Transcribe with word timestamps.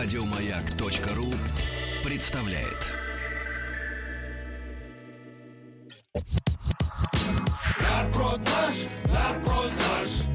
Радиомаяк.ру 0.00 1.34
представляет. 2.04 2.86
Нарброд 7.82 8.38
наш, 8.38 8.74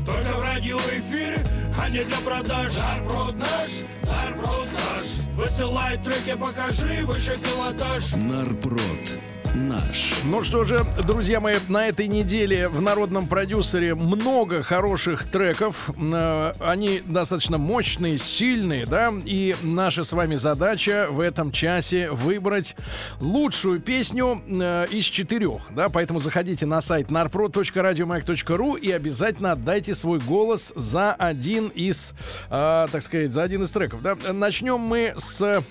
только 0.06 0.38
в 0.38 0.42
радиоэфире, 0.42 1.42
а 1.82 1.90
не 1.90 2.04
для 2.04 2.18
продаж. 2.18 2.76
Нарброд 2.76 3.36
наш, 3.38 3.70
нарброд 4.04 4.68
наш, 4.74 5.06
высылай 5.38 5.98
треки, 5.98 6.38
покажи 6.38 7.06
выше 7.06 7.38
пилотаж. 7.40 8.16
Нарпрод 8.16 9.33
наш. 9.56 10.22
Ну 10.26 10.44
что 10.44 10.64
же, 10.64 10.80
друзья 11.06 11.40
мои, 11.40 11.58
на 11.68 11.88
этой 11.88 12.08
неделе 12.08 12.68
в 12.68 12.82
народном 12.82 13.28
продюсере 13.28 13.94
много 13.94 14.64
хороших 14.64 15.26
треков. 15.26 15.90
Э, 15.98 16.54
Они 16.60 17.02
достаточно 17.06 17.58
мощные, 17.58 18.18
сильные, 18.18 18.86
да. 18.86 19.14
И 19.26 19.56
наша 19.62 20.04
с 20.04 20.12
вами 20.12 20.36
задача 20.36 21.08
в 21.10 21.20
этом 21.20 21.52
часе 21.52 22.10
выбрать 22.10 22.76
лучшую 23.20 23.80
песню 23.80 24.42
э, 24.48 24.88
из 24.90 25.06
четырех, 25.06 25.72
да. 25.72 25.90
Поэтому 25.90 26.20
заходите 26.20 26.66
на 26.66 26.82
сайт 26.82 27.10
narpro.radiomayak.ru 27.10 28.80
и 28.80 28.92
обязательно 28.92 29.52
отдайте 29.52 29.94
свой 29.94 30.20
голос 30.20 30.74
за 30.76 31.14
один 31.14 31.68
из, 31.68 32.14
э, 32.50 32.88
так 32.92 33.02
сказать, 33.02 33.32
за 33.32 33.44
один 33.44 33.64
из 33.64 33.72
треков, 33.72 34.02
да. 34.02 34.16
Начнем 34.32 34.80
мы 34.80 35.14
с 35.18 35.64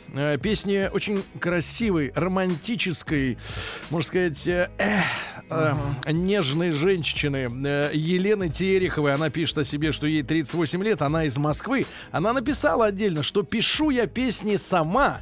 песни 0.43 0.88
очень 0.93 1.23
красивой, 1.41 2.12
романтической, 2.15 3.38
можно 3.91 4.09
сказать, 4.09 4.47
э, 4.47 4.69
э, 5.51 5.75
нежной 6.13 6.73
женщины 6.73 7.49
э, 7.65 7.91
Елены 7.95 8.49
Тереховой. 8.49 9.15
Она 9.15 9.30
пишет 9.30 9.59
о 9.59 9.65
себе, 9.65 9.93
что 9.93 10.07
ей 10.07 10.23
38 10.23 10.83
лет, 10.83 11.03
она 11.03 11.25
из 11.25 11.37
Москвы. 11.37 11.87
Она 12.11 12.33
написала 12.33 12.87
отдельно, 12.87 13.23
что 13.23 13.43
пишу 13.43 13.91
я 13.91 14.07
песни 14.07 14.57
сама. 14.57 15.21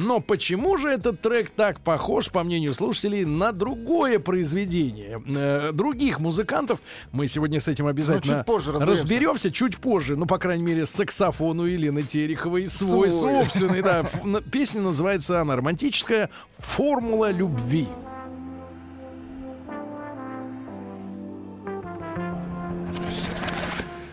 Но 0.00 0.20
почему 0.20 0.78
же 0.78 0.88
этот 0.88 1.20
трек 1.20 1.50
так 1.50 1.80
похож, 1.80 2.30
по 2.30 2.42
мнению 2.42 2.74
слушателей, 2.74 3.24
на 3.26 3.52
другое 3.52 4.18
произведение 4.18 5.22
э, 5.26 5.72
других 5.72 6.20
музыкантов? 6.20 6.80
Мы 7.12 7.26
сегодня 7.26 7.60
с 7.60 7.68
этим 7.68 7.86
обязательно 7.86 8.38
чуть 8.38 8.46
позже 8.46 8.72
разберемся. 8.72 9.02
разберемся, 9.02 9.52
чуть 9.52 9.76
позже. 9.76 10.16
Ну, 10.16 10.24
по 10.24 10.38
крайней 10.38 10.62
мере, 10.62 10.86
саксофон 10.86 11.60
у 11.60 11.66
Елены 11.66 12.02
Тереховой 12.02 12.68
свой, 12.68 13.10
Свой. 13.10 13.44
собственный. 13.44 13.82
Да. 13.82 14.06
Песня 14.50 14.80
называется 14.80 15.40
она 15.40 15.56
«Романтическая 15.56 16.30
формула 16.58 17.30
любви». 17.30 17.86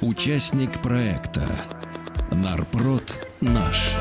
Участник 0.01 0.81
проекта 0.81 1.47
Нарпрод 2.31 3.27
наш. 3.39 3.95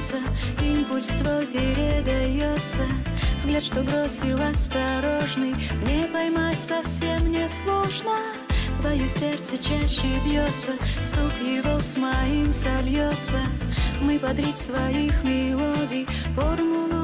Солнца 0.00 0.18
Импульс 0.62 1.08
твой 1.08 1.46
передается. 1.46 2.82
Взгляд, 3.38 3.62
что 3.62 3.82
бросил 3.82 4.38
осторожный 4.42 5.54
Мне 5.82 6.06
поймать 6.12 6.58
совсем 6.58 7.30
не 7.30 7.48
сложно. 7.48 8.16
Твое 8.80 9.06
сердце 9.06 9.58
чаще 9.58 10.06
бьется 10.24 10.72
Стук 11.02 11.32
его 11.40 11.78
с 11.80 11.96
моим 11.96 12.52
сольется. 12.52 13.40
Мы 14.00 14.18
под 14.18 14.38
ритм 14.38 14.58
своих 14.58 15.22
мелодий 15.22 16.06
Формулу 16.34 16.99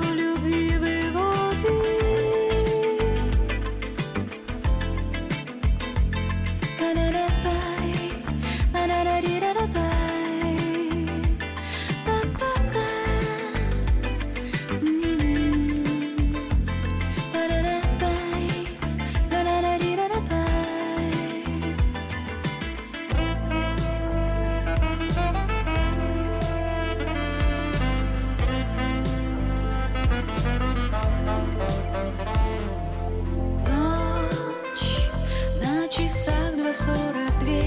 сорок 36.86 37.34
две. 37.40 37.64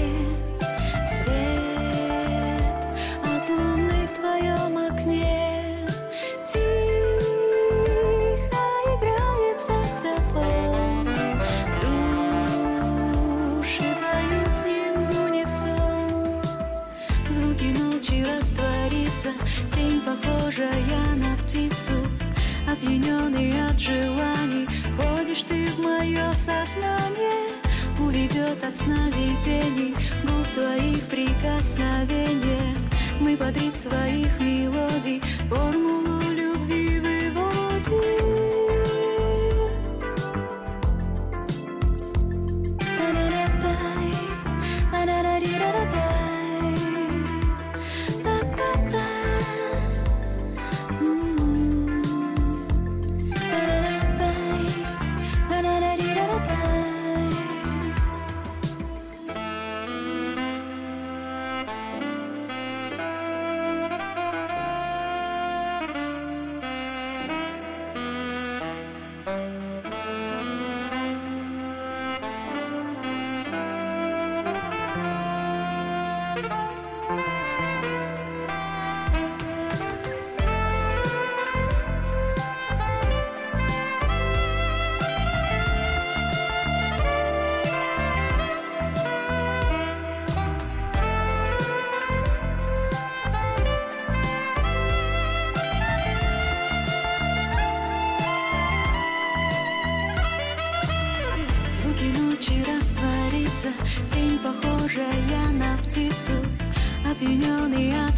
Свет 1.04 2.64
от 3.22 3.48
луны 3.50 4.06
в 4.08 4.12
твоем 4.14 4.78
окне. 4.78 5.86
Тихо 6.50 8.64
играет 8.94 9.60
саксофон. 9.60 11.06
Души 11.82 13.88
поют 14.00 14.54
с 14.56 14.64
ним 14.64 14.96
в 17.26 17.28
Звуки 17.30 17.70
ночи 17.78 18.24
растворится 18.24 19.30
Тень, 19.74 20.00
похожая 20.00 21.04
на 21.16 21.36
птицу 21.36 21.98
Опьяненный 22.70 23.52
от 23.68 23.78
желаний. 23.78 24.66
Ходишь 24.96 25.42
ты 25.42 25.66
в 25.66 25.78
мое 25.80 26.32
сознание 26.32 27.39
Уведет 28.00 28.64
от 28.64 28.76
сновидений 28.76 29.94
Губ 30.24 30.46
твоих 30.54 31.02
прикосновения 31.06 32.76
Мы 33.20 33.36
под 33.36 33.56
ритм 33.56 33.76
своих 33.76 34.40
мелодий 34.40 35.22
Формулу 35.48 36.09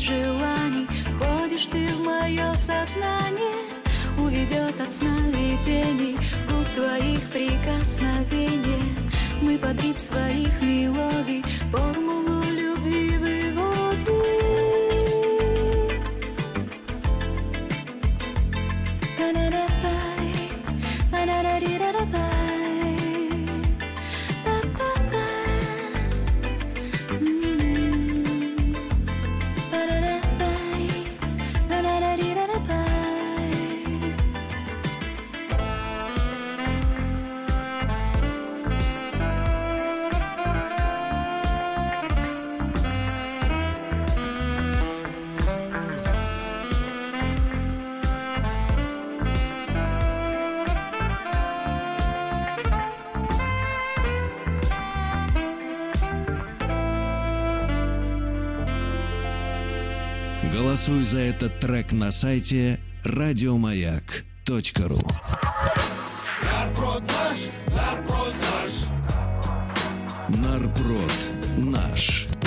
желаний. 0.02 0.86
Ходишь 1.18 1.66
ты 1.66 1.86
в 1.88 2.00
мое 2.02 2.52
сознание 2.54 3.54
Уведет 4.18 4.80
от 4.80 4.92
сновидений 4.92 6.16
Губ 6.48 6.66
твоих 6.74 7.20
прикосновения 7.30 8.82
Мы 9.40 9.58
под 9.58 9.82
ритм 9.82 9.98
своих 9.98 10.60
мелодий 10.60 11.44
Формулу 11.70 12.01
Голосуй 60.84 61.04
за 61.04 61.18
этот 61.20 61.60
трек 61.60 61.92
на 61.92 62.10
сайте 62.10 62.80
радиомаяк.ру. 63.04 64.98
Нарброд 66.42 67.02
наш, 67.02 67.36
нарброд 67.68 68.34
наш. 68.42 68.72
Нарброд 70.28 71.06
наш. 71.06 71.31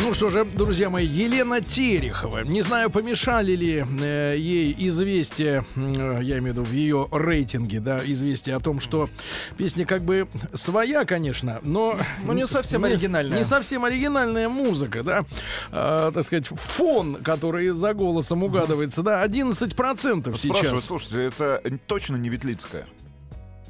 Ну 0.05 0.13
что 0.13 0.29
же, 0.29 0.45
друзья 0.45 0.91
мои, 0.91 1.03
Елена 1.03 1.61
Терехова. 1.61 2.43
Не 2.43 2.61
знаю, 2.61 2.91
помешали 2.91 3.53
ли 3.53 3.83
э, 4.01 4.35
ей 4.37 4.75
известие, 4.87 5.65
э, 5.75 6.19
я 6.21 6.37
имею 6.37 6.53
в 6.53 6.57
виду 6.57 6.63
в 6.63 6.71
ее 6.71 7.07
рейтинге, 7.11 7.79
да, 7.79 8.01
известие 8.05 8.55
о 8.55 8.59
том, 8.59 8.79
что 8.79 9.09
песня 9.57 9.83
как 9.83 10.03
бы 10.03 10.27
своя, 10.53 11.05
конечно, 11.05 11.59
но... 11.63 11.97
Ну, 12.23 12.33
не 12.33 12.45
совсем 12.45 12.83
оригинальная. 12.83 13.39
Не 13.39 13.45
совсем 13.45 13.83
оригинальная 13.83 14.47
музыка, 14.47 15.01
да. 15.01 15.25
А, 15.71 16.11
так 16.11 16.23
сказать, 16.23 16.45
фон, 16.49 17.15
который 17.23 17.69
за 17.69 17.95
голосом 17.95 18.43
угадывается, 18.43 19.01
да, 19.01 19.25
11% 19.25 19.65
Спрашивают, 19.65 20.39
сейчас. 20.39 20.85
слушайте, 20.85 21.23
это 21.23 21.63
точно 21.87 22.17
не 22.17 22.29
Ветлицкая? 22.29 22.85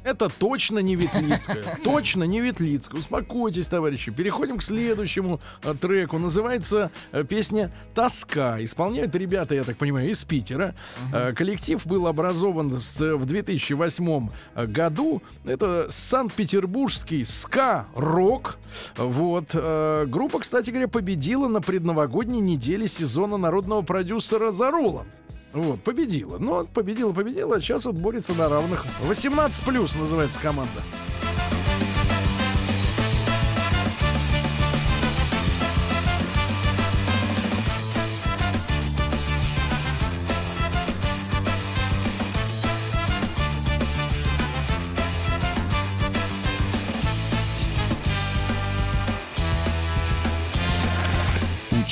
Это 0.06 0.28
точно 0.28 0.78
не 0.78 0.94
Ветлицкая. 0.94 1.78
Точно 1.84 2.22
не 2.22 2.40
Ветлицкая. 2.40 3.00
Успокойтесь, 3.00 3.66
товарищи. 3.66 4.12
Переходим 4.12 4.58
к 4.58 4.62
следующему 4.62 5.40
э, 5.64 5.74
треку. 5.74 6.18
Называется 6.18 6.92
э, 7.10 7.24
песня 7.24 7.72
«Тоска». 7.92 8.62
Исполняют 8.62 9.16
ребята, 9.16 9.56
я 9.56 9.64
так 9.64 9.76
понимаю, 9.78 10.08
из 10.08 10.22
Питера. 10.22 10.76
Э, 11.12 11.32
Коллектив 11.32 11.84
был 11.84 12.06
образован 12.06 12.78
с- 12.78 13.00
в 13.16 13.24
2008 13.24 14.28
году. 14.54 15.22
Это 15.44 15.88
Санкт-Петербургский 15.90 17.24
ска-рок. 17.24 18.58
Вот. 18.96 19.52
Группа, 19.52 20.38
кстати 20.38 20.70
говоря, 20.70 20.86
победила 20.86 21.48
на 21.48 21.60
предновогодней 21.60 22.40
неделе 22.40 22.86
сезона 22.86 23.38
народного 23.38 23.82
продюсера 23.82 24.52
«Зарола». 24.52 25.04
Вот, 25.52 25.82
победила. 25.82 26.38
Но 26.38 26.64
победила, 26.64 27.12
победила, 27.12 27.56
а 27.56 27.60
сейчас 27.60 27.84
вот 27.84 27.96
борется 27.96 28.34
на 28.34 28.48
равных. 28.48 28.84
18 29.02 29.64
плюс 29.64 29.94
называется 29.94 30.40
команда. 30.40 30.82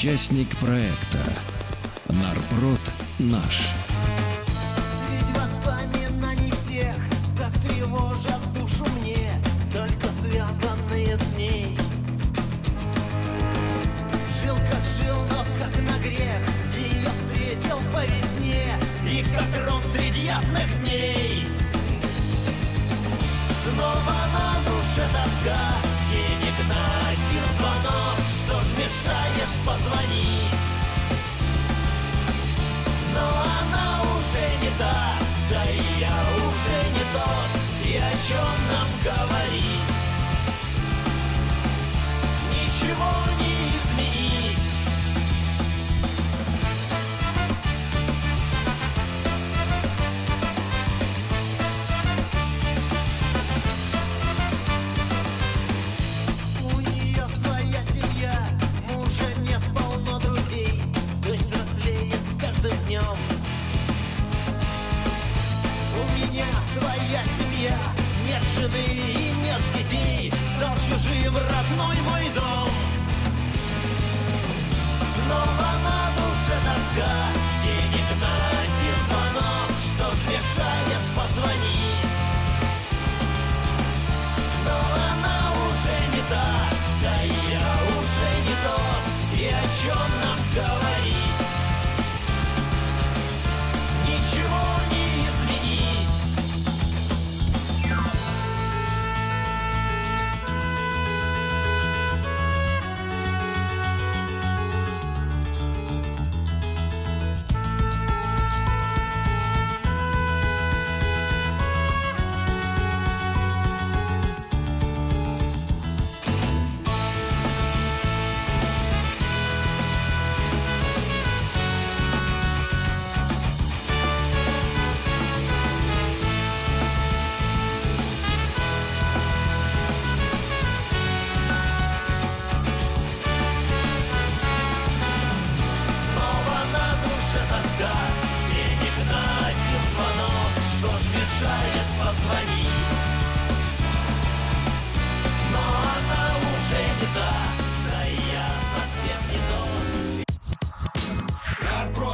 Участник 0.05 0.55
проекта 0.59 1.19
Нарброд 2.09 2.84
наш. 3.19 3.84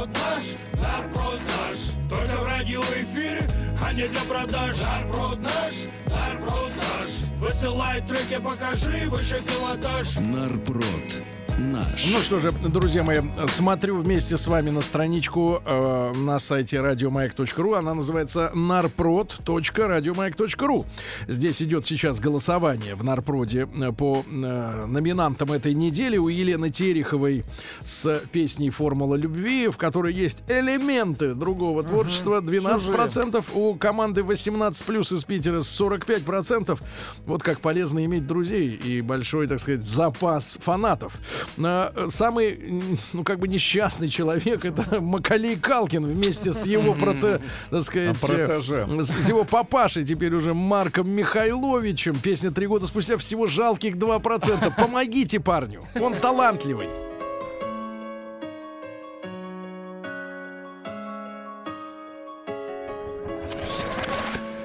Нарброд 0.01 0.17
наш, 0.17 0.43
нарброд 0.81 1.39
наш. 1.47 1.77
Только 2.09 2.41
в 2.41 2.45
радиоэфире, 2.45 3.47
а 3.85 3.93
не 3.93 4.07
для 4.07 4.21
продаж. 4.21 4.77
Нарброд 4.81 5.39
наш, 5.41 5.73
нарброд 6.07 6.71
наш. 6.75 7.39
Высылай 7.39 8.01
треки, 8.01 8.41
покажи 8.41 9.09
выше 9.09 9.41
пилотаж. 9.43 10.15
Нарброд 10.17 11.23
наш. 11.61 12.05
Ну 12.11 12.19
что 12.19 12.39
же, 12.39 12.49
друзья 12.51 13.03
мои, 13.03 13.17
смотрю 13.47 13.97
вместе 13.97 14.37
с 14.37 14.47
вами 14.47 14.69
на 14.69 14.81
страничку 14.81 15.61
э, 15.63 16.13
на 16.13 16.39
сайте 16.39 16.79
радиомаяк.ру. 16.79 17.73
Она 17.73 17.93
называется 17.93 18.51
narprod.radiomayak.ru. 18.53 20.85
Здесь 21.27 21.61
идет 21.61 21.85
сейчас 21.85 22.19
голосование 22.19 22.95
в 22.95 23.03
Нарпроде 23.03 23.67
э, 23.73 23.91
по 23.91 24.23
э, 24.25 24.85
номинантам 24.87 25.51
этой 25.51 25.73
недели. 25.73 26.17
У 26.17 26.27
Елены 26.27 26.69
Тереховой 26.69 27.43
с 27.83 28.21
песней 28.31 28.69
«Формула 28.69 29.15
любви», 29.15 29.67
в 29.67 29.77
которой 29.77 30.13
есть 30.13 30.43
элементы 30.47 31.35
другого 31.35 31.83
творчества. 31.83 32.41
12%. 32.41 33.43
У 33.53 33.75
команды 33.75 34.21
18+, 34.21 35.15
из 35.15 35.23
Питера 35.23 35.59
45%. 35.59 36.79
Вот 37.25 37.43
как 37.43 37.59
полезно 37.59 38.05
иметь 38.05 38.27
друзей 38.27 38.75
и 38.75 39.01
большой, 39.01 39.47
так 39.47 39.59
сказать, 39.59 39.83
запас 39.83 40.57
фанатов. 40.61 41.13
Э, 41.57 42.07
самый, 42.09 42.59
ну, 43.13 43.23
как 43.23 43.39
бы 43.39 43.47
несчастный 43.47 44.09
человек 44.09 44.65
это 44.65 45.01
Макалей 45.01 45.55
Калкин 45.55 46.05
вместе 46.05 46.53
с 46.53 46.65
его, 46.65 46.93
прото, 46.93 47.41
так 47.69 47.81
сказать, 47.81 48.19
Протеже. 48.19 48.87
Э, 48.89 49.03
с 49.03 49.27
его 49.27 49.43
папашей, 49.43 50.03
теперь 50.03 50.33
уже 50.33 50.53
Марком 50.53 51.09
Михайловичем. 51.09 52.17
Песня 52.19 52.51
«Три 52.51 52.67
года 52.67 52.87
спустя» 52.87 53.17
всего 53.17 53.47
жалких 53.47 53.95
2%. 53.95 54.73
Помогите 54.77 55.39
парню, 55.39 55.81
он 55.99 56.15
талантливый. 56.15 56.87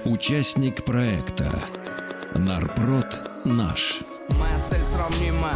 Участник 0.05 0.85
проекта 0.85 1.51
«Нарпрод 2.35 3.31
наш». 3.45 4.03
Моя 4.39 4.59
цель 4.61 4.83
сравнима 4.85 5.53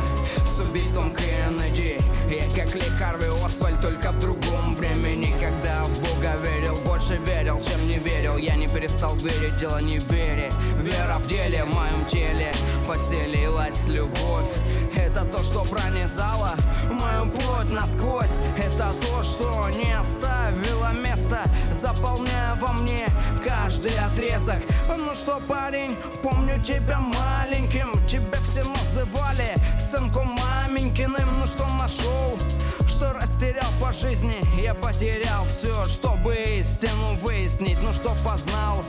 с 0.46 0.58
убийством 0.60 1.14
Кеннеди. 1.14 1.98
Я 2.30 2.44
как 2.54 2.74
Ли 2.74 2.82
Харви 2.98 3.26
Освальд, 3.44 3.80
только 3.80 4.12
в 4.12 4.20
другом 4.20 4.74
времени. 4.76 5.34
Когда 5.40 5.82
в 5.84 6.00
Бога 6.00 6.36
верил, 6.44 6.76
больше 6.84 7.16
верил, 7.26 7.60
чем 7.60 7.86
не 7.88 7.98
верил. 7.98 8.36
Я 8.36 8.56
не 8.56 8.68
перестал 8.68 9.14
верить, 9.16 9.56
дело 9.58 9.80
не 9.80 9.98
в 9.98 10.10
вере. 10.10 10.50
Вера 10.80 11.18
в 11.18 11.26
деле, 11.26 11.64
в 11.64 11.74
моем 11.74 12.04
теле. 12.08 12.52
Поселилась 12.86 13.86
любовь. 13.86 14.50
Это 14.96 15.24
то, 15.24 15.38
что 15.42 15.64
пронизало 15.64 16.52
мою 16.90 17.30
плоть 17.30 17.70
насквозь. 17.70 18.38
Это 18.56 18.92
то, 19.00 19.22
что 19.22 19.68
не 19.70 19.92
оставило 19.92 20.92
места. 20.92 21.42
Заполняя 21.80 22.54
во 22.56 22.72
мне 22.74 23.06
каждый 23.44 23.92
отрезок 23.98 24.58
Ну 24.88 25.14
что, 25.14 25.40
парень, 25.48 25.96
помню 26.22 26.62
тебя 26.62 26.98
маленьким. 27.00 27.92
Тебя 28.06 28.38
все 28.42 28.64
называли 28.64 29.54
сынком 29.78 30.36
маменькиным. 30.36 31.38
Ну 31.38 31.46
что 31.46 31.66
нашел, 31.74 32.38
что 32.86 33.12
растерял 33.12 33.70
по 33.80 33.92
жизни? 33.92 34.36
Я 34.60 34.74
потерял 34.74 35.44
все, 35.46 35.84
чтобы 35.84 36.36
истину 36.58 37.14
выяснить. 37.22 37.78
Ну 37.82 37.92
что 37.92 38.10
познал, 38.24 38.84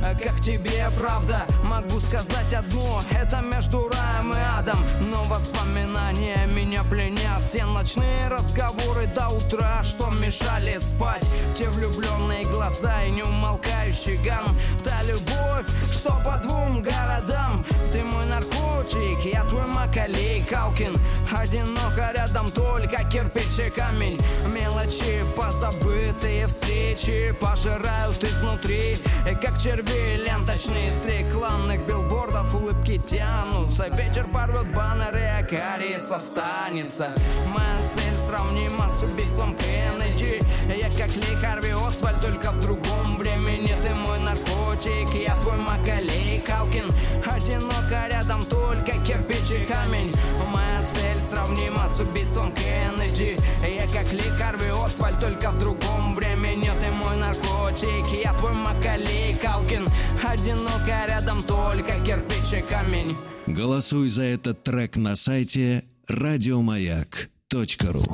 как 0.00 0.40
тебе 0.40 0.88
правда? 0.98 1.42
Могу 1.64 2.00
сказать 2.00 2.52
одно, 2.52 3.02
это 3.10 3.40
между 3.40 3.88
раем 3.88 4.32
и 4.32 4.38
адом. 4.38 4.78
Но 5.00 5.22
воспоминания 5.24 6.46
меня 6.46 6.82
пленят. 6.84 7.46
Те 7.50 7.64
ночные 7.64 8.28
разговоры 8.28 9.06
до 9.14 9.28
утра, 9.28 9.82
что 9.82 10.10
мешали 10.10 10.78
спать. 10.80 11.28
Те 11.56 11.68
влюбленные 11.70 12.44
глаза 12.44 13.04
и 13.04 13.10
неумолкающий 13.10 14.16
гам. 14.18 14.56
Та 14.84 15.02
любовь, 15.04 15.66
что 15.92 16.10
по 16.24 16.38
двум 16.38 16.82
городам. 16.82 17.64
Ты 17.92 18.02
мой 18.04 18.24
наркотик, 18.26 19.24
я 19.24 19.44
твой 19.44 19.66
Макалей 19.66 20.44
Калкин 20.44 20.94
Одиноко 21.30 22.12
рядом 22.14 22.50
только 22.50 23.04
кирпич 23.10 23.58
и 23.66 23.70
камень. 23.70 24.18
Мелочи, 24.46 25.24
позабытые 25.36 26.46
встречи 26.46 27.34
Пожирают 27.40 28.22
изнутри, 28.22 28.96
как 29.42 29.58
черви 29.88 30.16
ленточные 30.16 30.92
С 30.92 31.06
рекламных 31.06 31.84
билбордов 31.86 32.54
улыбки 32.54 33.00
тянутся. 33.06 33.88
Ветер 33.92 34.26
порвет 34.32 34.66
баннеры, 34.74 35.22
а 35.22 35.42
кариес 35.42 36.10
останется. 36.10 37.14
Моя 37.54 37.88
цель 37.88 38.16
сравнима 38.16 38.90
с 38.90 39.02
убийством 39.02 39.56
Кеннеди. 39.56 40.40
Я 40.68 40.88
как 40.90 41.14
Ли 41.16 41.34
Харви 41.36 41.70
Освальд, 41.70 42.20
только 42.20 42.50
в 42.52 42.60
другом 42.60 43.16
времени. 43.18 43.74
Ты 43.84 43.94
мой 43.94 44.18
наркотик, 44.20 45.10
я 45.14 45.36
твой 45.36 45.56
Макалей 45.56 46.40
Калкин. 46.40 46.88
Одиноко 47.24 48.06
рядом 48.10 48.42
только 48.44 48.92
кирпич 49.06 49.50
и 49.50 49.64
камень. 49.64 50.12
Моя 50.52 50.82
цель 50.86 51.20
сравнима 51.20 51.88
с 51.88 52.00
убийством 52.00 52.52
Кеннеди. 52.52 53.36
Я 53.62 53.86
как 53.86 54.12
Ли 54.12 54.22
Харви 54.38 54.70
Освальд, 54.84 55.20
только 55.20 55.50
в 55.50 55.58
другом 55.58 56.14
времени. 56.14 56.70
Ты 56.80 56.90
мой 56.90 57.16
наркотик, 57.16 58.06
я 58.12 58.32
твой 58.34 58.52
Макалей 58.52 59.36
Калкин 59.36 59.77
Одиноко 60.26 61.06
рядом 61.08 61.42
только 61.42 61.92
кирпич 62.04 62.52
и 62.52 62.62
камень 62.62 63.16
Голосуй 63.46 64.08
за 64.08 64.24
этот 64.24 64.62
трек 64.62 64.96
на 64.96 65.16
сайте 65.16 65.84
радиомаяк.ру 66.08 68.04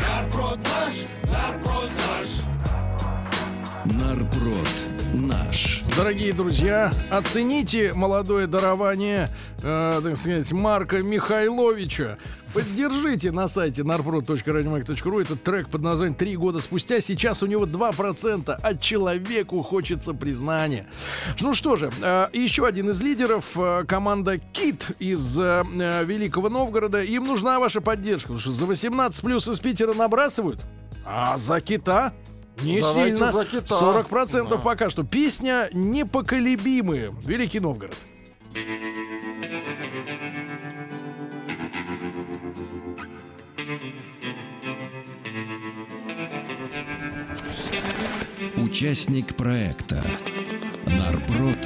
Нарпрод 0.00 0.58
наш, 0.58 0.94
нарпрод 1.32 1.90
наш. 2.08 2.28
Нарпрод 3.84 4.68
наш. 5.14 5.82
Дорогие 5.96 6.32
друзья, 6.32 6.92
оцените 7.10 7.92
молодое 7.92 8.46
дарование, 8.46 9.28
э, 9.62 10.00
так 10.02 10.16
сказать, 10.16 10.52
Марка 10.52 10.98
Михайловича. 11.02 12.16
Поддержите 12.52 13.30
на 13.30 13.46
сайте 13.46 13.82
narprod.radiomack.ru 13.82 15.22
этот 15.22 15.42
трек 15.42 15.68
под 15.68 15.82
названием 15.82 16.16
«Три 16.16 16.36
года 16.36 16.60
спустя». 16.60 17.00
Сейчас 17.00 17.42
у 17.42 17.46
него 17.46 17.64
2%, 17.64 18.58
а 18.60 18.74
человеку 18.74 19.62
хочется 19.62 20.14
признания. 20.14 20.88
Ну 21.40 21.54
что 21.54 21.76
же, 21.76 21.92
э, 22.02 22.26
еще 22.32 22.66
один 22.66 22.90
из 22.90 23.00
лидеров, 23.00 23.44
э, 23.54 23.84
команда 23.86 24.38
«Кит» 24.38 24.90
из 24.98 25.38
э, 25.38 25.62
Великого 26.04 26.48
Новгорода. 26.48 27.02
Им 27.02 27.26
нужна 27.26 27.60
ваша 27.60 27.80
поддержка, 27.80 28.28
потому 28.28 28.40
что 28.40 28.52
за 28.52 28.66
18 28.66 29.22
плюс 29.22 29.46
из 29.46 29.60
Питера 29.60 29.94
набрасывают, 29.94 30.60
а 31.04 31.38
за 31.38 31.60
«Кита» 31.60 32.12
Не 32.62 32.80
Давайте 32.80 33.14
сильно. 33.14 33.32
за 33.32 33.44
кита. 33.46 33.74
40% 33.74 34.60
пока 34.62 34.90
что. 34.90 35.02
Песня 35.02 35.70
«Непоколебимые». 35.72 37.14
Великий 37.24 37.58
Новгород. 37.58 37.94
Участник 48.70 49.34
проекта. 49.34 50.00
Нарпрод 50.86 51.58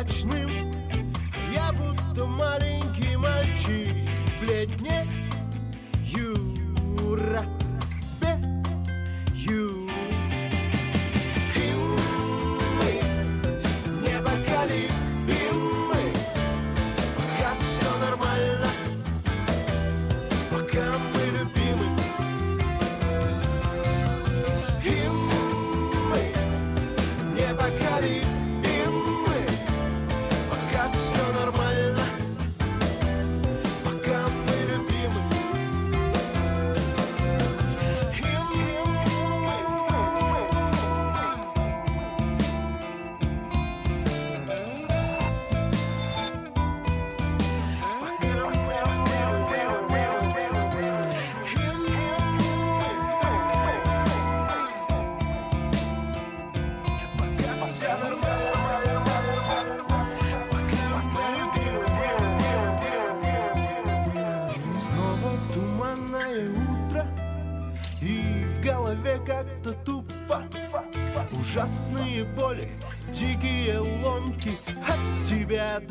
табачным 0.00 0.69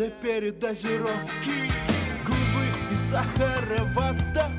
до 0.01 0.09
передозировки. 0.09 1.69
Губы 2.25 2.65
и 2.91 2.97
сахара 3.11 3.85
вата 3.95 4.51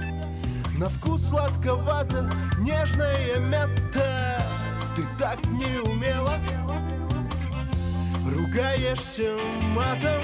На 0.77 0.87
вкус 0.87 1.29
сладковато, 1.29 2.29
нежная 2.59 3.39
мята. 3.39 4.45
Ты 4.95 5.01
так 5.17 5.43
не 5.47 5.79
умела. 5.79 6.37
Ругаешься 8.23 9.35
матом 9.73 10.21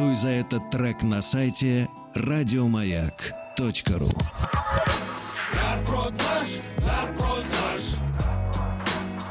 Голосуй 0.00 0.16
за 0.16 0.28
этот 0.30 0.70
трек 0.70 1.02
на 1.02 1.20
сайте 1.20 1.86
радиомаяк.ру. 2.14 4.08
Нарброд 5.54 6.12
наш, 6.12 6.48
нарброд 6.78 7.44
наш. 7.60 7.82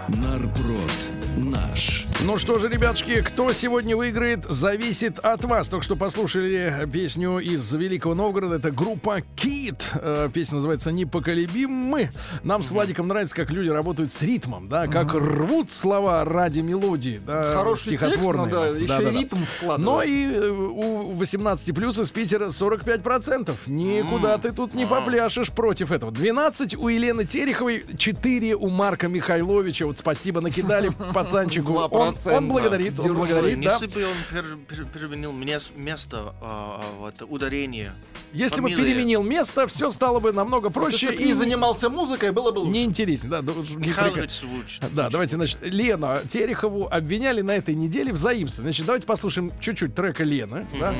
Нарброд 0.09 0.91
наш. 1.37 1.98
Ну 2.21 2.37
что 2.37 2.59
же, 2.59 2.67
ребятушки, 2.67 3.21
кто 3.21 3.53
сегодня 3.53 3.95
выиграет, 3.95 4.43
зависит 4.43 5.19
от 5.19 5.45
вас. 5.45 5.69
Только 5.69 5.85
что 5.85 5.95
послушали 5.95 6.85
песню 6.91 7.39
из 7.39 7.71
Великого 7.73 8.13
Новгорода. 8.13 8.55
Это 8.55 8.71
группа 8.71 9.21
Кит. 9.37 9.87
Э, 9.93 10.27
Песня 10.33 10.55
называется 10.55 10.91
«Непоколебимы». 10.91 12.11
Нам 12.43 12.61
с 12.61 12.71
Владиком 12.71 13.07
нравится, 13.07 13.33
как 13.33 13.51
люди 13.51 13.69
работают 13.69 14.11
с 14.11 14.21
ритмом, 14.21 14.67
да, 14.67 14.87
как 14.87 15.13
рвут 15.13 15.71
слова 15.71 16.25
ради 16.25 16.59
мелодии, 16.59 17.21
да, 17.25 17.53
Хороший 17.53 17.91
текст, 17.91 18.17
ну 18.21 18.45
да, 18.47 18.67
еще 18.67 18.83
и 18.83 18.87
Да-да-да. 18.87 19.11
ритм 19.11 19.37
вкладывает. 19.45 19.85
Но 19.85 20.03
и 20.03 20.25
э, 20.25 20.49
у 20.49 21.13
18 21.13 21.73
плюс 21.73 21.97
из 21.99 22.11
Питера 22.11 22.47
45%. 22.47 23.55
Никуда 23.67 24.37
ты 24.39 24.51
тут 24.51 24.73
не 24.73 24.85
попляшешь 24.85 25.51
против 25.51 25.91
этого. 25.93 26.11
12 26.11 26.75
у 26.75 26.89
Елены 26.89 27.23
Тереховой, 27.23 27.85
4 27.97 28.55
у 28.55 28.69
Марка 28.69 29.07
Михайловича. 29.07 29.85
Вот 29.85 29.99
спасибо, 29.99 30.41
накидали 30.41 30.91
пацанчику. 31.13 31.75
Он, 31.75 32.08
2%. 32.11 32.37
он 32.37 32.47
благодарит, 32.47 32.99
он 32.99 33.13
благодарит, 33.15 33.57
Не 33.57 33.65
да. 33.67 33.79
бы 33.79 33.85
он 34.05 34.13
пер- 34.31 34.57
пер- 34.67 34.85
переменил 34.91 35.31
мес- 35.31 35.71
место, 35.75 36.33
а, 36.41 36.81
а, 36.81 36.83
вот, 36.99 37.15
ударение. 37.29 37.91
Если 38.33 38.61
бы 38.61 38.69
переменил 38.69 39.23
место, 39.23 39.67
все 39.67 39.89
стало 39.91 40.19
бы 40.19 40.31
намного 40.31 40.69
проще 40.69 41.07
Если 41.07 41.17
бы 41.17 41.23
и 41.23 41.25
не 41.27 41.33
занимался 41.33 41.89
музыкой, 41.89 42.31
было 42.31 42.51
бы 42.51 42.59
лучше. 42.59 42.71
неинтереснее. 42.71 43.31
Да, 43.31 43.41
да, 43.41 43.51
Михайлович. 43.75 44.79
Да, 44.91 45.09
давайте, 45.09 45.35
значит, 45.35 45.57
Лена 45.61 46.21
Терехову 46.29 46.87
обвиняли 46.91 47.41
на 47.41 47.51
этой 47.51 47.73
неделе 47.73 48.13
в 48.13 48.17
заимствовании. 48.17 48.71
Значит, 48.71 48.85
давайте 48.85 49.05
послушаем 49.07 49.51
чуть-чуть 49.59 49.95
трека 49.95 50.23
Лены. 50.23 50.67
да. 50.79 50.93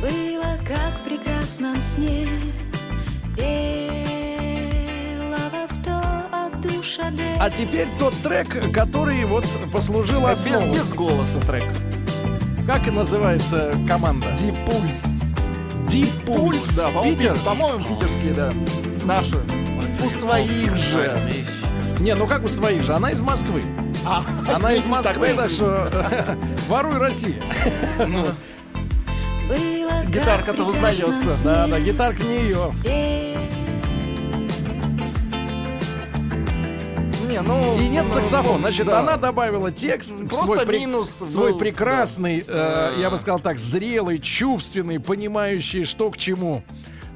Было 0.00 0.58
как 0.66 1.00
в 1.00 1.04
прекрасном 1.04 1.80
сне 1.80 2.28
А 7.38 7.50
теперь 7.50 7.88
тот 7.98 8.14
трек, 8.14 8.72
который 8.72 9.24
вот 9.24 9.46
послужил 9.72 10.22
Без, 10.28 10.38
основой. 10.38 10.74
без 10.74 10.92
голоса 10.92 11.40
трек. 11.40 11.64
Как 12.66 12.86
и 12.86 12.90
называется 12.90 13.72
команда? 13.88 14.28
Deep 14.28 14.56
Pulse. 14.66 15.22
Deep 15.88 16.24
Pulse. 16.24 16.76
Да, 16.76 17.02
Питер? 17.02 17.34
пи- 17.34 17.40
по-моему, 17.44 17.84
питерские, 17.84 18.34
да. 18.34 18.52
Наши. 19.04 19.36
У 20.04 20.10
своих 20.10 20.76
же. 20.76 21.30
Не, 22.00 22.14
ну 22.14 22.26
как 22.26 22.44
у 22.44 22.48
своих 22.48 22.82
же? 22.84 22.94
Она 22.94 23.10
из 23.10 23.22
Москвы. 23.22 23.62
А, 24.06 24.22
Она 24.54 24.72
из 24.74 24.84
Москвы, 24.84 25.30
так 25.34 25.50
что 25.50 25.90
воруй 26.68 26.98
как 26.98 27.34
Гитарка-то 30.08 30.64
узнается. 30.64 31.44
Да, 31.44 31.66
да, 31.66 31.80
гитарка 31.80 32.22
не 32.22 32.36
ее. 32.36 32.70
Не, 37.34 37.40
ну... 37.40 37.76
И 37.80 37.88
нет 37.88 38.04
ну, 38.08 38.14
саксофона. 38.14 38.58
Значит, 38.58 38.86
да. 38.86 39.00
она 39.00 39.16
добавила 39.16 39.72
текст. 39.72 40.16
Просто 40.28 40.46
свой 40.46 40.66
при- 40.66 40.78
минус 40.78 41.10
Свой 41.10 41.50
был, 41.50 41.58
прекрасный, 41.58 42.44
э, 42.46 42.94
я 42.96 43.10
бы 43.10 43.18
сказал 43.18 43.40
так, 43.40 43.58
зрелый, 43.58 44.20
чувственный, 44.20 45.00
понимающий, 45.00 45.84
что 45.84 46.12
к 46.12 46.16
чему 46.16 46.62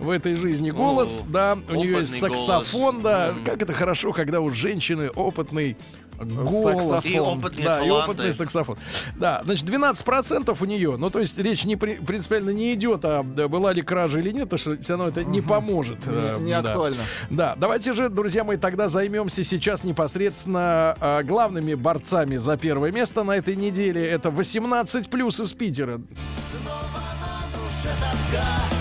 в 0.01 0.11
этой 0.11 0.35
жизни 0.35 0.71
голос, 0.71 1.23
О, 1.23 1.31
да, 1.31 1.59
у 1.69 1.75
нее 1.75 2.01
есть 2.01 2.19
саксофон, 2.19 3.01
голос. 3.01 3.03
да, 3.05 3.33
Мгм. 3.33 3.45
как 3.45 3.63
это 3.63 3.73
хорошо, 3.73 4.13
когда 4.13 4.41
у 4.41 4.49
женщины 4.49 5.09
опытный 5.11 5.77
голос. 6.19 6.85
Саксофон. 6.85 7.11
И 7.13 7.19
опытные 7.19 7.65
да, 7.65 7.85
и 7.87 7.91
опытный 7.91 8.33
саксофон. 8.33 8.77
Да, 9.17 9.41
значит, 9.45 9.69
12% 9.69 10.57
у 10.61 10.65
нее. 10.65 10.97
Ну, 10.97 11.11
то 11.11 11.21
есть 11.21 11.39
речь 11.39 11.65
не 11.65 11.77
при- 11.77 11.95
принципиально 11.97 12.51
не 12.51 12.75
идет, 12.75 13.05
а 13.05 13.23
была 13.23 13.73
ли 13.73 13.83
кража 13.83 14.19
или 14.19 14.31
нет, 14.33 14.49
потому 14.51 14.59
что 14.59 14.83
все 14.83 14.93
равно 14.95 15.09
это 15.09 15.25
не 15.25 15.41
поможет. 15.41 15.99
э, 16.07 16.37
Не, 16.39 16.47
не 16.47 16.53
да. 16.63 16.71
актуально. 16.71 17.03
Да, 17.31 17.55
давайте 17.57 17.93
же, 17.95 18.09
друзья 18.09 18.45
мои, 18.45 18.57
тогда 18.57 18.89
займемся 18.89 19.45
сейчас 19.45 19.85
непосредственно 19.85 20.97
а, 21.01 21.23
главными 21.23 21.75
борцами 21.75 22.37
за 22.37 22.57
первое 22.57 22.93
место 22.93 23.23
на 23.25 23.37
этой 23.37 23.57
неделе. 23.57 24.07
Это 24.07 24.31
18 24.31 25.09
плюс 25.11 25.41
из 25.41 25.53
Питера. 25.53 25.99
душе 25.99 27.93
тоска 28.01 28.78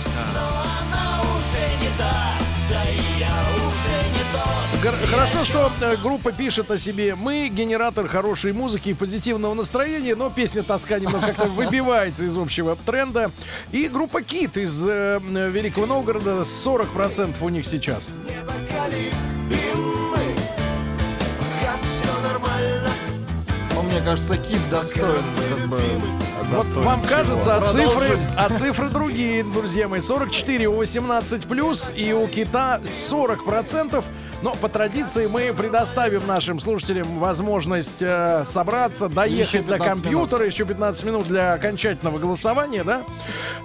Героическая 0.00 0.24
скала. 0.34 0.64
Она 0.82 1.20
уже 1.20 1.76
не 1.82 1.98
та 1.98 2.38
Да 2.68 2.84
и 2.84 3.18
я 3.18 3.32
уже 3.56 4.08
не 4.10 4.24
тот 4.32 4.82
Гор- 4.82 5.08
Хорошо, 5.10 5.44
что 5.44 5.70
э, 5.80 5.96
группа 5.96 6.32
пишет 6.32 6.70
о 6.70 6.78
себе. 6.78 7.14
Мы 7.14 7.48
генератор 7.48 8.08
хорошей 8.08 8.52
музыки 8.52 8.90
и 8.90 8.94
позитивного 8.94 9.52
настроения, 9.54 10.14
но 10.14 10.30
песня 10.30 10.62
тоска 10.62 10.98
немного 10.98 11.26
как-то 11.28 11.44
выбивается 11.50 12.24
из 12.24 12.36
общего 12.36 12.76
тренда. 12.76 13.30
И 13.72 13.88
группа 13.88 14.22
Кит 14.22 14.56
из 14.56 14.82
э, 14.86 15.18
Великого 15.20 15.86
Новгорода 15.86 16.40
40% 16.42 17.36
у 17.40 17.48
них 17.50 17.66
сейчас. 17.66 18.10
Непоколебимы 18.28 19.29
мне 24.00 24.08
кажется, 24.08 24.36
Кит 24.38 24.60
достоин, 24.70 25.22
как 25.50 25.68
бы... 25.68 25.80
Вот 26.52 26.66
вам 26.84 27.02
кажется, 27.02 27.56
а 27.56 27.60
Продолжим. 27.60 28.00
цифры, 28.00 28.18
а 28.36 28.48
цифры 28.48 28.88
другие, 28.88 29.44
друзья 29.44 29.88
мои. 29.88 30.00
44 30.00 30.66
у 30.66 30.76
18 30.76 31.44
плюс 31.44 31.92
и 31.94 32.12
у 32.12 32.26
кита 32.26 32.80
40 33.08 33.44
процентов. 33.44 34.04
Но 34.42 34.54
по 34.54 34.68
традиции 34.68 35.26
мы 35.26 35.52
предоставим 35.52 36.26
нашим 36.26 36.60
слушателям 36.60 37.18
возможность 37.18 38.00
э, 38.00 38.44
собраться, 38.46 39.10
доехать 39.10 39.66
до 39.66 39.76
15 39.76 40.02
компьютера, 40.02 40.46
еще 40.46 40.64
15 40.64 41.04
минут 41.04 41.26
для 41.26 41.52
окончательного 41.52 42.18
голосования, 42.18 42.82
да? 42.82 43.04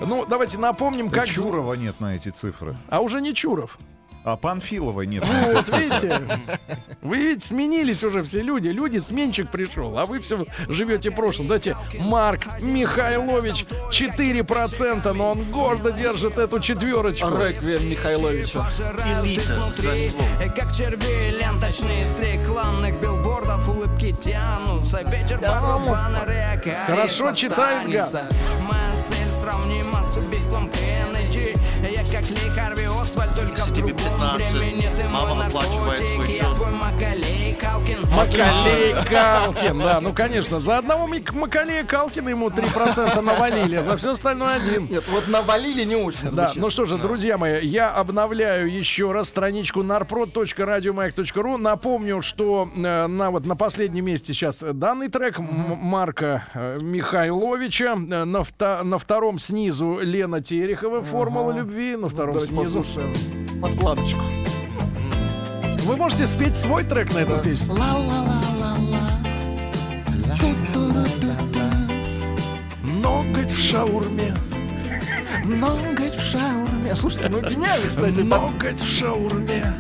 Ну, 0.02 0.26
давайте 0.26 0.58
напомним, 0.58 1.10
как... 1.10 1.28
Чурова 1.28 1.74
нет 1.76 2.02
на 2.02 2.16
эти 2.16 2.30
цифры. 2.30 2.76
А 2.90 3.00
уже 3.00 3.22
не 3.22 3.34
Чуров. 3.34 3.78
А 4.26 4.38
Панфиловой 4.38 5.06
нет 5.06 5.24
эти 5.24 5.54
Вот, 5.54 5.80
видите? 5.80 6.40
Вы 7.04 7.18
ведь 7.18 7.44
сменились 7.44 8.04
уже 8.04 8.24
все 8.24 8.42
люди. 8.42 8.70
Люди, 8.70 8.98
сменщик 8.98 9.50
пришел, 9.52 10.00
а 10.00 10.08
вы 10.08 10.20
все 10.20 10.46
живете 10.68 11.12
прошлым. 11.12 11.48
Дайте 11.48 11.78
Марк 12.00 12.48
Михайлович 12.60 13.66
4%, 13.92 15.14
но 15.14 15.32
он 15.32 15.44
гордо 15.52 15.92
держит 15.92 16.40
эту 16.40 16.60
четверочку. 16.60 17.30
Реквием 17.38 17.88
Михайловича. 17.88 18.68
Э, 20.40 20.50
Как 20.50 20.74
черви 20.74 21.38
ленточные 21.40 22.08
с 22.08 22.20
рекламных 22.20 23.00
билбордов 23.00 23.70
Улыбки 23.70 24.12
тянутся, 24.12 25.04
ветер 25.04 25.40
Хорошо 26.88 27.32
читает, 27.34 27.90
гад. 27.92 28.34
Моя 28.68 28.96
цель 29.08 29.28
несравнима 29.28 30.04
с 30.04 30.18
убийством 30.18 30.72
Кеннеди 30.72 31.54
как 32.16 32.30
Ли 32.30 32.50
Харви 32.50 32.86
Освальд, 32.86 33.36
только 33.36 33.52
Если 33.52 33.72
в 33.72 33.74
тебе 33.74 33.94
другом 33.94 34.20
15, 34.20 34.52
времени 34.54 34.90
Ты 34.98 35.04
мой 35.04 35.22
мама 35.22 35.46
оплачивает 35.48 36.00
наркотик, 36.00 36.30
я 36.30 36.54
твой 36.54 36.72
Макалей 36.72 37.54
Калкин 37.56 38.02
Макалей 38.16 38.94
Калкин, 39.10 39.78
да, 39.80 40.00
ну 40.02 40.14
конечно, 40.14 40.60
за 40.60 40.78
одного 40.78 41.08
Макалея 41.34 41.84
Калкина 41.84 42.30
ему 42.30 42.48
3% 42.50 43.22
навалили, 43.22 43.76
а 43.76 43.84
за 43.84 43.98
все 43.98 44.14
остальное 44.14 44.56
один. 44.56 44.88
Нет, 44.90 45.04
вот 45.10 45.28
навалили 45.28 45.84
не 45.84 45.96
очень 45.96 46.24
Да, 46.32 46.48
звучит. 46.48 46.62
ну 46.62 46.70
что 46.70 46.86
же, 46.86 46.98
друзья 46.98 47.38
мои, 47.38 47.66
я 47.66 47.92
обновляю 47.92 48.72
еще 48.72 49.12
раз 49.12 49.30
страничку 49.30 49.82
narprod.radiomayak.ru. 49.84 51.58
Напомню, 51.58 52.22
что 52.22 52.70
э, 52.76 53.08
на 53.08 53.32
вот 53.32 53.46
на 53.46 53.56
последнем 53.56 54.06
месте 54.06 54.34
сейчас 54.34 54.60
данный 54.60 55.10
трек 55.10 55.38
Марка 55.40 56.46
э, 56.54 56.78
Михайловича, 56.82 57.96
Э, 57.96 58.24
на, 58.26 58.40
вто- 58.44 58.84
на 58.84 58.98
втором 58.98 59.40
снизу 59.40 60.00
Лена 60.02 60.42
Терехова 60.42 61.02
«Формула 61.02 61.52
любви», 61.52 61.96
на 62.06 62.10
втором 62.10 62.34
Давайте 62.36 62.54
снизу. 62.54 62.78
послушаем 62.84 63.14
подкладочку. 63.62 64.22
Вы 65.86 65.98
можете 65.98 66.28
спеть 66.28 66.56
свой 66.56 66.84
трек 66.84 67.12
на 67.14 67.20
эту 67.20 67.42
песню? 67.42 67.74
Ноготь 72.84 73.52
в 73.52 73.60
шаурме, 73.60 74.34
Ноготь 75.46 76.16
в 76.16 76.22
шаурме. 76.22 76.96
Слушайте, 76.96 77.30
ну 77.30 77.42
гениально, 77.42 77.88
кстати. 77.88 78.20
ноготь 78.20 78.82
в 78.82 79.00
шаурме. 79.00 79.74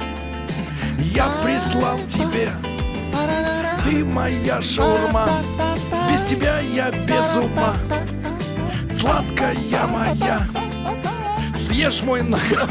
Я 0.97 1.29
прислал 1.43 1.99
тебе, 2.07 2.49
ты 3.83 4.03
моя 4.03 4.61
шаурма. 4.63 5.29
Без 6.11 6.23
тебя 6.23 6.59
я 6.59 6.89
без 6.89 7.35
ума. 7.35 7.75
Сладкая 8.89 9.55
моя. 9.87 10.64
Съешь 11.55 12.01
мой 12.03 12.21
наград. 12.21 12.69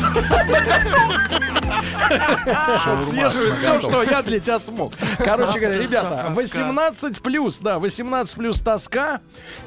Съешь 3.05 3.57
все, 3.59 3.81
что 3.81 4.03
я 4.03 4.23
для 4.23 4.41
тебя 4.41 4.59
смог. 4.59 4.93
Короче 5.19 5.59
говоря, 5.59 5.79
ребята, 5.79 6.27
18 6.35 7.23
плюс, 7.23 7.59
да, 7.59 7.79
18 7.79 8.37
плюс 8.37 8.61
тоска. 8.61 9.21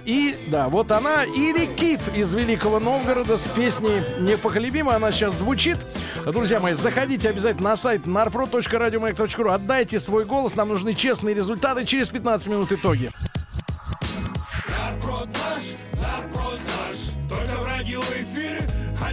И, 0.05 0.37
да, 0.47 0.69
вот 0.69 0.91
она, 0.91 1.23
или 1.23 1.65
Кит 1.65 2.01
из 2.15 2.33
Великого 2.33 2.79
Новгорода 2.79 3.37
с 3.37 3.47
песней 3.47 4.03
«Непоколебима». 4.19 4.95
Она 4.95 5.11
сейчас 5.11 5.35
звучит. 5.35 5.77
Друзья 6.25 6.59
мои, 6.59 6.73
заходите 6.73 7.29
обязательно 7.29 7.71
на 7.71 7.75
сайт 7.75 8.05
narpro.radiomayak.ru. 8.05 9.53
Отдайте 9.53 9.99
свой 9.99 10.25
голос. 10.25 10.55
Нам 10.55 10.69
нужны 10.69 10.93
честные 10.93 11.33
результаты. 11.33 11.85
Через 11.85 12.09
15 12.09 12.47
минут 12.47 12.71
итоги. 12.71 13.11
Нарпрод 14.69 15.27
наш, 15.27 15.63
нарпрод 15.93 16.59
наш 16.67 16.97
Только 17.29 17.59
в 17.59 17.65
радиоэфире, 17.65 18.36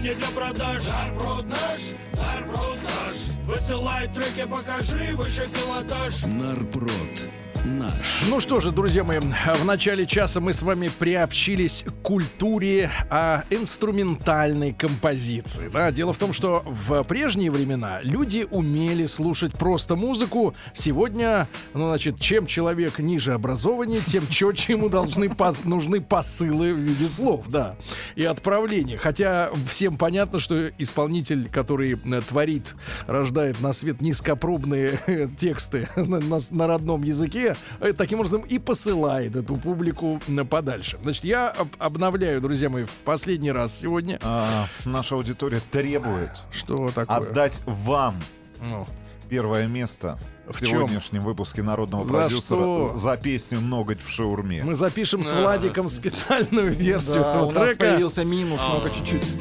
не 0.04 0.14
для 0.14 0.26
продаж. 0.28 0.82
Нарпрод 0.86 1.46
наш, 1.48 1.80
нарпрод 2.12 2.78
наш. 2.82 3.16
Высылай 3.46 4.06
треки, 4.08 4.46
покажи 4.46 5.16
выше 5.16 5.48
пилотаж. 5.48 6.24
Нарпрод. 6.24 7.43
Наш. 7.64 8.24
Ну 8.28 8.40
что 8.40 8.60
же, 8.60 8.72
друзья 8.72 9.04
мои, 9.04 9.18
в 9.20 9.64
начале 9.64 10.04
часа 10.04 10.38
мы 10.38 10.52
с 10.52 10.60
вами 10.60 10.90
приобщились 10.98 11.82
к 11.86 11.92
культуре 12.02 12.90
а, 13.08 13.44
инструментальной 13.48 14.74
композиции. 14.74 15.70
Да? 15.72 15.90
Дело 15.90 16.12
в 16.12 16.18
том, 16.18 16.34
что 16.34 16.62
в 16.66 17.02
прежние 17.04 17.50
времена 17.50 18.00
люди 18.02 18.46
умели 18.50 19.06
слушать 19.06 19.56
просто 19.56 19.96
музыку. 19.96 20.54
Сегодня, 20.74 21.48
ну, 21.72 21.88
значит, 21.88 22.20
чем 22.20 22.46
человек 22.46 22.98
ниже 22.98 23.32
образования, 23.32 24.00
тем 24.06 24.26
четче 24.28 24.74
ему 24.74 24.90
должны 24.90 25.24
пос- 25.24 25.56
нужны 25.66 26.02
посылы 26.02 26.74
в 26.74 26.78
виде 26.78 27.08
слов, 27.08 27.46
да, 27.48 27.76
и 28.14 28.24
отправления. 28.24 28.98
Хотя 28.98 29.48
всем 29.70 29.96
понятно, 29.96 30.38
что 30.38 30.68
исполнитель, 30.76 31.48
который 31.48 31.92
э, 31.94 32.20
творит, 32.20 32.74
рождает 33.06 33.62
на 33.62 33.72
свет 33.72 34.02
низкопробные 34.02 35.00
э, 35.06 35.28
тексты 35.38 35.88
на, 35.96 36.20
на- 36.20 36.40
на 36.50 36.66
родном 36.66 37.02
языке, 37.02 37.53
э, 37.80 37.92
таким 37.92 38.18
образом 38.20 38.42
и 38.42 38.58
посылает 38.58 39.36
эту 39.36 39.56
публику 39.56 40.20
подальше. 40.48 40.98
Значит, 41.02 41.24
я 41.24 41.50
об- 41.50 41.68
обновляю, 41.78 42.40
друзья 42.40 42.68
мои, 42.70 42.84
в 42.84 42.90
последний 43.04 43.52
раз 43.52 43.78
сегодня. 43.80 44.18
А, 44.22 44.66
наша 44.84 45.14
аудитория 45.14 45.60
требует 45.70 46.42
Что 46.50 46.88
такое? 46.94 47.16
отдать 47.16 47.60
вам 47.66 48.16
Ну, 48.60 48.86
первое 49.28 49.66
место 49.66 50.18
в, 50.46 50.54
В 50.56 50.60
чем? 50.60 50.68
сегодняшнем 50.68 51.20
выпуске 51.22 51.62
народного 51.62 52.04
За 52.04 52.10
продюсера 52.12 52.40
что? 52.56 52.92
за 52.96 53.16
песню 53.16 53.60
«Ноготь 53.60 54.02
в 54.02 54.10
шаурме». 54.10 54.62
мы 54.64 54.74
запишем 54.74 55.24
с 55.24 55.30
Владиком 55.30 55.88
специальную 55.88 56.72
версию 56.72 57.22
Да, 57.22 57.30
этого 57.30 57.44
у 57.46 57.50
нас 57.50 57.64
трека. 57.68 57.78
появился 57.78 58.24
минус, 58.24 58.60
много 58.60 58.90
чуть-чуть. 58.90 59.32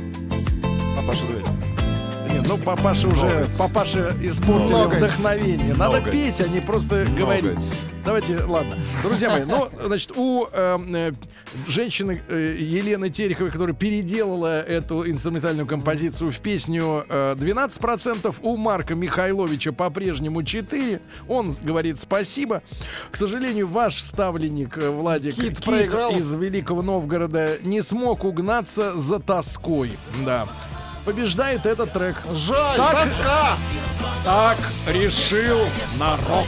Папаша, 0.95 1.23
давай. 1.27 1.43
Нет, 2.33 2.45
ну 2.47 2.57
папаша 2.57 3.07
уже, 3.07 3.25
Ноготь. 3.25 3.57
папаша 3.57 4.09
испортили 4.21 4.73
Ноготь. 4.73 4.97
вдохновение. 4.97 5.73
Надо 5.75 5.97
Ноготь. 5.97 6.11
петь, 6.11 6.41
а 6.41 6.47
не 6.47 6.61
просто 6.61 7.05
говорить. 7.15 7.59
Давайте, 8.05 8.43
ладно. 8.43 8.75
Друзья 9.01 9.29
мои, 9.29 9.45
ну, 9.45 9.69
значит, 9.81 10.11
у 10.17 10.45
э, 10.51 10.77
э, 10.93 11.11
женщины 11.67 12.21
э, 12.27 12.57
Елены 12.59 13.09
Тереховой, 13.09 13.49
которая 13.49 13.73
переделала 13.73 14.61
эту 14.61 15.09
инструментальную 15.09 15.65
композицию 15.65 16.31
в 16.31 16.39
песню 16.39 17.05
э, 17.07 17.35
12%, 17.37 18.35
у 18.41 18.57
Марка 18.57 18.95
Михайловича 18.95 19.71
по-прежнему 19.71 20.43
4. 20.43 20.99
Он 21.29 21.55
говорит 21.63 21.97
спасибо. 21.99 22.61
К 23.09 23.15
сожалению, 23.15 23.67
ваш 23.67 24.01
ставленник 24.01 24.77
э, 24.77 24.89
Владик 24.89 25.35
Кит 25.35 25.55
Кит 25.57 25.63
проиграл. 25.63 26.11
из 26.11 26.33
Великого 26.33 26.81
Новгорода 26.81 27.57
не 27.61 27.81
смог 27.81 28.25
угнаться 28.25 28.97
за 28.99 29.19
тоской. 29.19 29.91
Да. 30.25 30.45
Побеждает 31.05 31.65
этот 31.65 31.93
трек. 31.93 32.17
Жаль, 32.33 32.77
Так. 32.77 32.91
тоска! 33.05 33.57
Так 34.25 34.57
решил 34.87 35.59
народ. 35.97 36.47